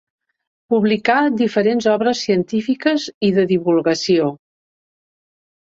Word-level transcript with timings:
Publicà 0.73 1.17
diferents 1.41 1.89
obres 1.93 2.23
científiques 2.29 3.07
i 3.29 3.33
de 3.39 3.47
divulgació. 3.55 4.33